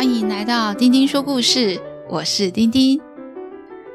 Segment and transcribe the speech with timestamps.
[0.00, 2.98] 欢迎来到丁丁说故事，我是丁丁。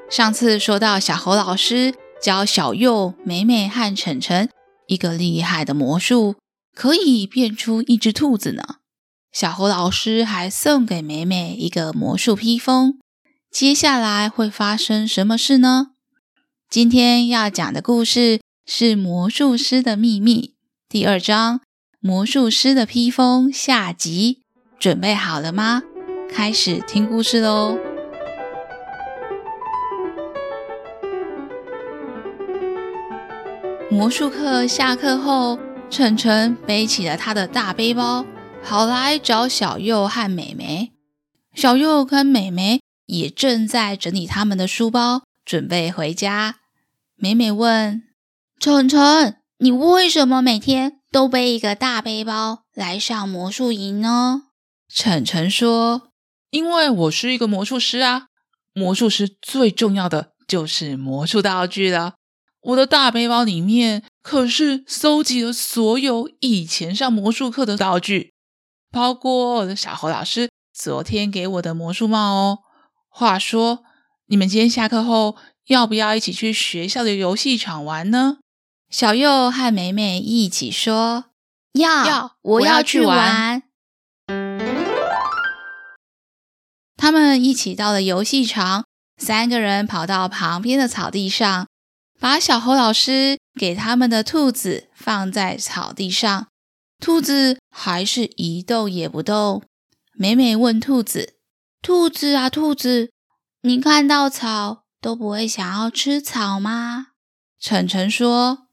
[0.07, 4.47] 上次说到小猴老师教小右、美美和晨晨
[4.85, 6.35] 一个厉害的魔术，
[6.75, 8.75] 可以变出一只兔子呢。
[9.33, 12.99] 小猴老师还送给美美一个魔术披风。
[13.49, 15.87] 接下来会发生什么事呢？
[16.69, 20.39] 今天要讲的故事是《魔术师的秘密》
[20.87, 21.57] 第二章
[21.99, 24.43] 《魔术师的披风》下集。
[24.77, 25.81] 准备好了吗？
[26.35, 27.79] 开始听故事喽！
[33.89, 35.57] 魔术课下课后，
[35.89, 38.25] 晨晨背起了他的大背包，
[38.61, 40.91] 跑来找小右和美美。
[41.53, 46.57] 小右跟美美也正在整理他们的书包，准备回家。
[47.15, 48.03] 美美问
[48.59, 54.47] ：“晨晨，你为什么每天都背一个大背包来上魔术营呢？”
[54.93, 56.09] 晨晨说
[56.55, 58.27] ：“因为我是一个魔术师啊，
[58.73, 62.13] 魔术师最重要的就是魔术道具了。
[62.61, 68.31] 我的大背包里面可是搜集了所有以前上魔术课的道具，
[68.89, 72.59] 包括我的小猴老师昨天给我的魔术帽哦。
[73.09, 73.83] 话说，
[74.27, 75.35] 你们今天下课后
[75.67, 78.37] 要不要一起去学校的游戏场玩呢？”
[78.89, 81.25] 小右和美美一起说
[81.77, 83.63] ：“要，要，我要去玩。”
[87.05, 88.83] 他们一起到了游戏场，
[89.21, 91.67] 三个人跑到旁边的草地上，
[92.19, 96.47] 把小猴老师给他们的兔子放在草地上。
[96.99, 99.61] 兔子还是一动也不动。
[100.17, 101.35] 美美问兔子
[101.83, 103.11] ：“兔子啊，兔子，
[103.61, 107.09] 你看到草都不会想要吃草吗？”
[107.61, 108.65] 晨晨说：“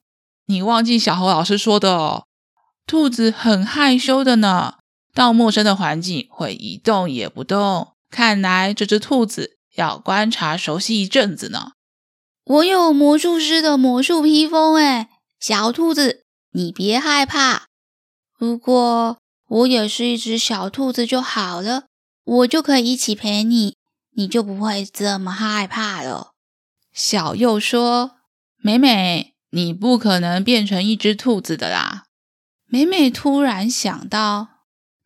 [0.49, 2.25] 你忘记小猴老师说的哦，
[2.87, 4.77] 兔子很害羞的呢，
[5.13, 11.73] 到陌生的环境会一动也不动。”看来这只兔子要观察熟悉一阵子呢。
[12.45, 15.09] 我有魔术师的魔术披风哎，
[15.41, 17.69] 小兔子，你别害怕。
[18.37, 19.17] 如果
[19.49, 21.85] 我也是一只小兔子就好了，
[22.25, 23.77] 我就可以一起陪你，
[24.15, 26.33] 你就不会这么害怕了。
[26.93, 28.17] 小右说
[28.61, 32.05] ：“美美，你不可能变成一只兔子的啦。”
[32.69, 34.49] 美美突然想到，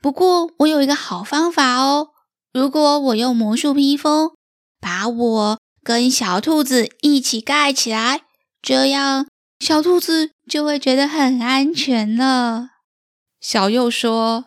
[0.00, 2.16] 不过我有一个好方法哦。
[2.56, 4.31] 如果我用魔术披风
[4.81, 8.22] 把我跟小兔子一起盖起来，
[8.62, 9.27] 这样
[9.61, 12.71] 小兔子就会觉得很安全了。
[13.43, 14.47] 小右说：“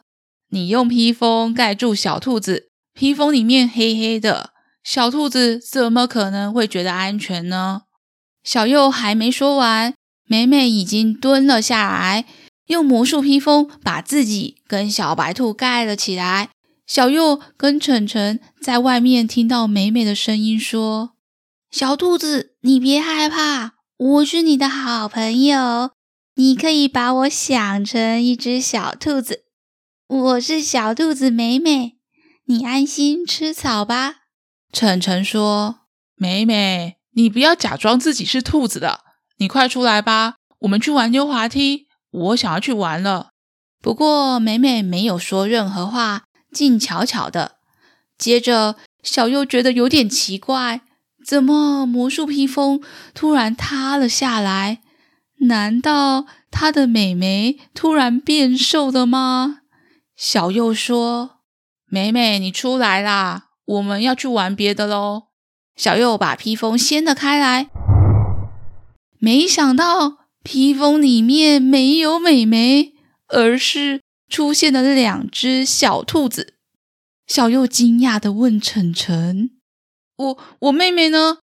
[0.49, 4.53] 你用披风盖住小兔子，披风里面黑黑的，
[4.83, 7.83] 小兔子怎么可能会觉得安全呢？”
[8.43, 9.93] 小右还没说完，
[10.25, 12.25] 美美已经蹲了下来，
[12.65, 16.49] 用魔术披风把自己跟小白兔盖了起来。
[16.89, 21.11] 小右跟晨晨在外面听到美美的声音说
[21.69, 25.91] ：“小兔子，你别害怕，我是你的好朋友，
[26.33, 29.43] 你可以把我想成一只小兔子。
[30.07, 31.97] 我是小兔子美美，
[32.45, 34.21] 你安心吃草吧。”
[34.73, 35.81] 晨晨说
[36.17, 39.01] ：“美美，你不要假装自己是兔子的，
[39.37, 43.29] 你快出来吧，我们去玩溜滑梯，我想要去玩了。”
[43.79, 46.23] 不过美美没有说任何话。
[46.51, 47.57] 静悄悄的。
[48.17, 50.81] 接着，小右觉得有点奇怪，
[51.25, 52.81] 怎么魔术披风
[53.13, 54.81] 突然塌了下来？
[55.41, 59.59] 难道他的美眉突然变瘦了吗？
[60.17, 61.37] 小右说
[61.87, 65.27] ：“美美，你出来啦，我们要去玩别的喽。”
[65.77, 67.69] 小右把披风掀了开来，
[69.17, 72.91] 没想到披风里面没有美眉，
[73.29, 74.01] 而是……
[74.29, 76.53] 出现了两只小兔子，
[77.25, 79.57] 小右惊讶的问晨晨
[80.15, 81.39] ：“我我妹妹呢？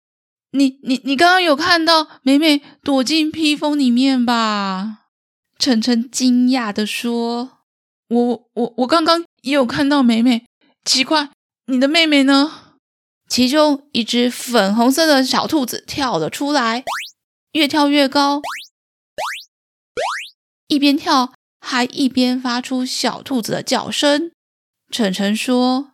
[0.51, 5.03] 你你你刚刚有看到美美躲进披风里面吧？”
[5.59, 7.59] 晨晨惊讶的说
[8.09, 10.45] ：“我我我刚刚也有看到美美，
[10.83, 11.29] 奇怪，
[11.67, 12.75] 你的妹妹呢？”
[13.29, 16.83] 其中一只粉红色的小兔子跳了出来，
[17.53, 18.41] 越跳越高，
[20.67, 21.31] 一边跳。
[21.61, 24.31] 还一边发出小兔子的叫声。
[24.91, 25.91] 晨晨说：“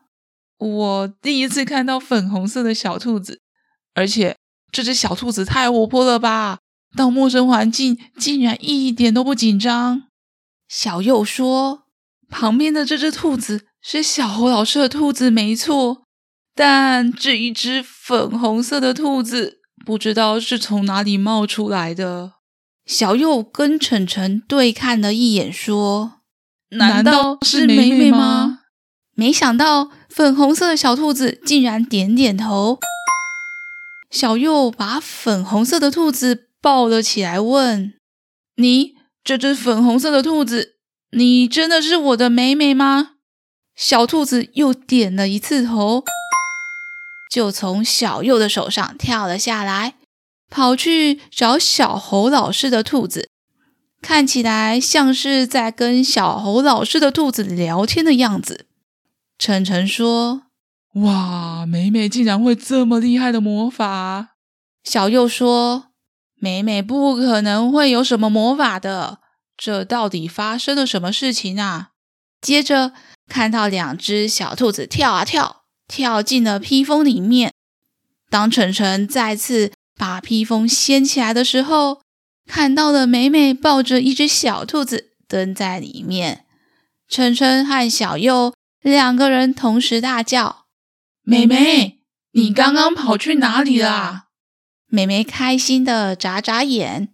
[0.57, 3.41] 我第一次看到粉红色的小兔子，
[3.93, 4.37] 而且
[4.71, 6.59] 这只小兔子太活泼了吧！
[6.95, 10.03] 到陌生环境竟然一点都不紧张。”
[10.67, 11.83] 小佑说
[12.27, 16.03] ：“旁边的这只兔子是小猴老师的兔子，没错。
[16.55, 22.36] 但这一只粉红色的兔子，不知道是从哪里冒出来的。”
[22.87, 26.21] 小右跟晨晨对看了一眼，说
[26.71, 28.61] ：“难道是美美吗？”
[29.13, 32.79] 没想到，粉红色的小兔子竟然点点头。
[34.09, 37.93] 小右把粉红色的兔子抱了起来，问
[38.55, 40.75] ：“你这只粉红色的兔子，
[41.11, 43.15] 你真的是我的美美吗？”
[43.75, 46.05] 小兔子又点了一次头，
[47.29, 49.95] 就从小右的手上跳了下来，
[50.49, 53.29] 跑去找小猴老师的兔子。
[54.01, 58.67] 看起来像是在跟小猴老师的兔子聊天的样子。
[59.39, 60.43] 晨晨说
[61.01, 64.35] ：“哇，美美竟然会这么厉害的魔法！”
[64.85, 65.87] 小佑说
[66.39, 69.19] ：“美美不可能会有什么魔法的，
[69.57, 71.89] 这到底发生了什么事情啊？”
[72.39, 72.93] 接着
[73.27, 77.51] 看到两只小兔子跳啊跳，跳进了披风里面。
[78.29, 82.01] 当晨晨再次把披风掀起来的时候，
[82.45, 86.45] 看到了美美抱着一只小兔子蹲在里面，
[87.09, 90.65] 晨晨和小右两个人同时大叫
[91.23, 91.99] ：“美美，
[92.31, 94.27] 你刚刚跑去哪里啦？”
[94.89, 97.09] 美美开心的眨眨眼：“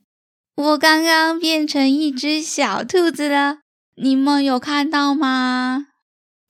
[0.56, 3.59] 我刚刚变成一只小兔子了，
[3.95, 5.88] 你们有看到吗？”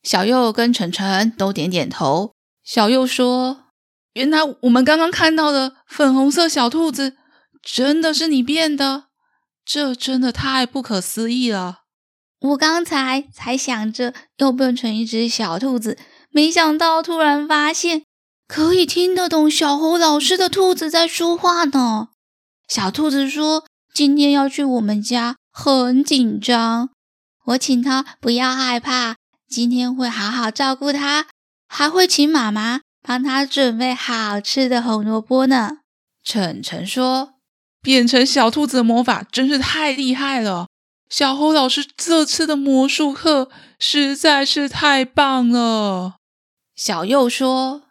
[0.04, 2.34] 小右跟晨晨都点点头。
[2.62, 3.63] 小右说
[4.14, 7.18] ：“原来我们刚刚看到的粉红色小兔子。”
[7.64, 9.06] 真的是你变的，
[9.64, 11.84] 这真的太不可思议了！
[12.42, 15.98] 我刚才才想着要变成一只小兔子，
[16.30, 18.04] 没想到突然发现
[18.50, 22.10] 可以听得懂小猴老师的兔子在说话呢。
[22.68, 23.64] 小兔子说
[23.96, 26.90] ：“今天要去我们家，很紧张。
[27.46, 29.16] 我请他不要害怕，
[29.48, 31.28] 今天会好好照顾他，
[31.70, 35.82] 还会请妈妈帮他准备好吃的红萝卜呢。”
[36.26, 37.34] 晨晨说。
[37.84, 40.68] 变成小兔子的魔法真是太厉害了！
[41.10, 46.16] 小猴老师这次的魔术课实在是太棒了。
[46.78, 47.84] 小佑说：“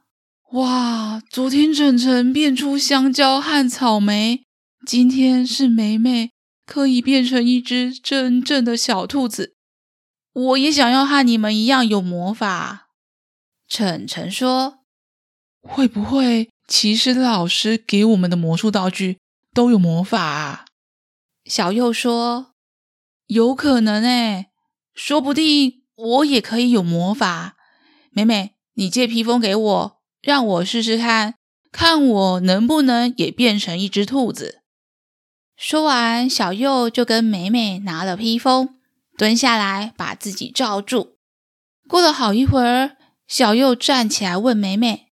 [0.53, 4.45] 哇，昨天晨晨变出香蕉和草莓，
[4.87, 6.31] 今天是美美
[6.65, 9.53] 可以变成一只真正的小兔子。
[10.33, 12.89] 我也想要和你们一样有魔法。”
[13.69, 14.79] 晨晨说
[15.63, 19.19] ：“会不会其实老师给我们的魔术道具？”
[19.55, 20.65] 都有魔法啊。
[21.45, 22.55] 小右说
[23.27, 24.47] ：“有可能诶，
[24.95, 27.57] 说不定我也可以有魔法。”
[28.11, 31.35] 美美，你借披风给我，让我试试看，
[31.71, 34.63] 看我能不能也变成一只兔子。
[35.57, 38.77] 说完，小右就跟美美拿了披风，
[39.19, 41.17] 蹲下来把自己罩住。
[41.87, 42.97] 过了好一会儿，
[43.29, 45.09] 小右站起来问美美：“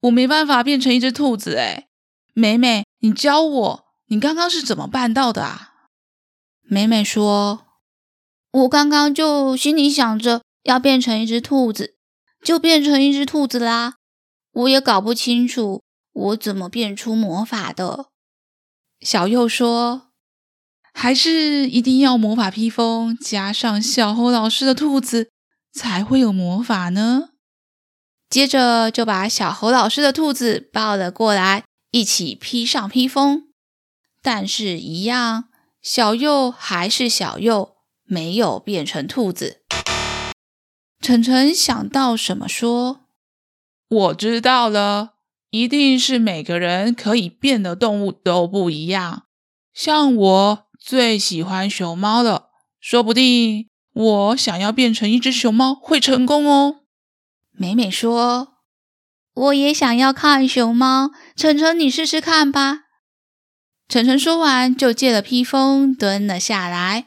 [0.00, 1.88] 我没办法变成一只兔子哎，
[2.34, 5.72] 美美。”你教我，你刚刚是怎么办到的啊？
[6.62, 7.66] 美美说
[8.52, 11.96] ：“我刚刚就心里想着要变成一只兔子，
[12.44, 13.94] 就变成一只兔子啦。
[14.52, 15.82] 我也搞不清楚
[16.12, 18.08] 我怎么变出魔法的。”
[19.00, 20.10] 小右说
[20.92, 25.30] ：“还是一定要魔法披风加上小猴老师的兔子
[25.72, 27.29] 才会有魔法呢。”
[28.30, 31.64] 接着就把小猴老师的兔子抱了过来。
[31.90, 33.48] 一起披上披风，
[34.22, 35.46] 但是，一样，
[35.82, 37.74] 小右还是小右，
[38.04, 39.62] 没有变成兔子。
[41.00, 43.00] 晨晨想到什么，说
[43.90, 45.14] ：“我知道了，
[45.50, 49.24] 一定是每个人可以变的动物都不一样。
[49.74, 56.76] 像我最喜欢熊猫了，说不定我想要变成一只熊猫会成功哦。”
[57.60, 58.54] 美美说。
[59.34, 62.84] 我也想要看熊猫，晨晨，你试试看吧。
[63.86, 67.04] 晨晨说完，就借了披风，蹲了下来。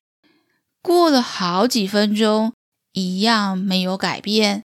[0.84, 2.54] 过了好几分钟，
[2.92, 4.62] 一样没有改变。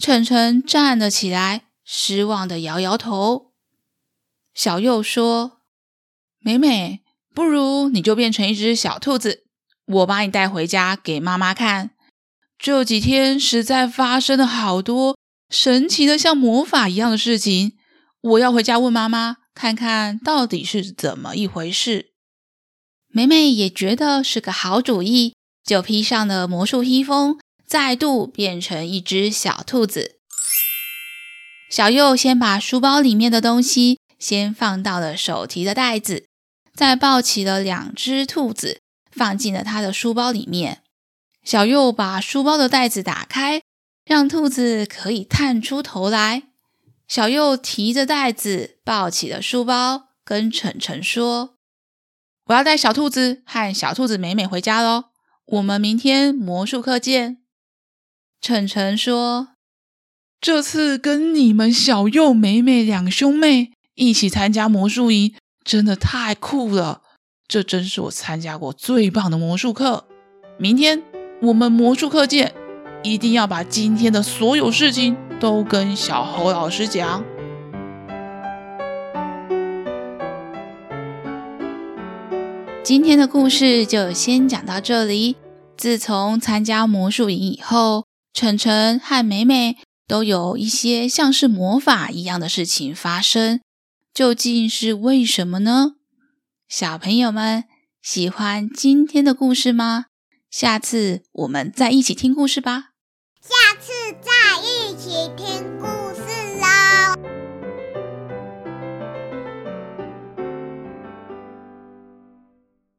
[0.00, 3.52] 晨晨站了起来，失望的摇摇头。
[4.52, 5.60] 小佑说
[6.42, 9.44] ：“美美，不如你就变成一只小兔子，
[9.86, 11.92] 我把你带回家给妈妈看。
[12.58, 15.16] 这几天实在发生了好多。”
[15.48, 17.74] 神奇的像魔法一样的事情，
[18.20, 22.10] 我要回家问妈妈，看看到底是怎么一回事。
[23.08, 25.34] 美美也觉得是个好主意，
[25.64, 30.16] 就披上了魔术披风，再度变成一只小兔子。
[31.70, 36.26] 小右先把书包里面的东西先放到了手提的袋子，
[36.74, 38.80] 再抱起了两只兔子，
[39.12, 40.82] 放进了他的书包里面。
[41.46, 43.62] 小右把书包的袋子打开。
[44.06, 46.44] 让兔子可以探出头来。
[47.08, 51.56] 小右提着袋子，抱起了书包，跟晨晨说
[52.46, 55.06] ：“我要带小兔子和小兔子美美回家喽。
[55.46, 57.38] 我们明天魔术课见。”
[58.40, 59.48] 晨晨说
[60.40, 65.34] ：“这次跟你们小右、美美两兄妹一起参加魔术营，
[65.64, 67.02] 真的太酷了！
[67.48, 70.06] 这真是我参加过最棒的魔术课。
[70.58, 71.02] 明天
[71.42, 72.54] 我们魔术课见，
[73.02, 77.22] 一定要把今天的所有事情都跟小猴老师讲。
[82.82, 85.36] 今天的故事就先讲到这里。
[85.76, 89.76] 自从参加魔术营以后，晨晨和美美
[90.08, 93.60] 都有一些像是魔法一样的事情发生，
[94.14, 95.96] 究竟是为什么呢？
[96.66, 97.64] 小朋友们
[98.00, 100.06] 喜欢今天的故事吗？
[100.58, 102.95] 下次我们再一起听故事吧。